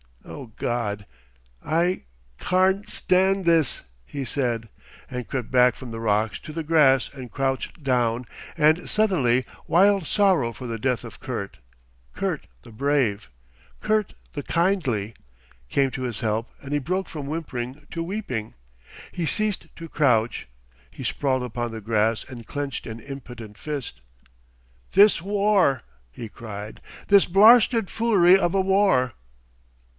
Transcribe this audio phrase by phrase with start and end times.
[0.25, 1.05] "O God!
[1.63, 2.05] I
[2.39, 4.69] carn' stand this," he said,
[5.11, 8.25] and crept back from the rocks to the grass and crouched down,
[8.57, 11.57] and suddenly wild sorrow for the death of Kurt,
[12.13, 13.29] Kurt the brave,
[13.79, 15.13] Kurt the kindly,
[15.69, 18.55] came to his help and he broke from whimpering to weeping.
[19.11, 20.47] He ceased to crouch;
[20.89, 24.01] he sprawled upon the grass and clenched an impotent fist.
[24.93, 29.13] "This war," he cried, "this blarsted foolery of a war.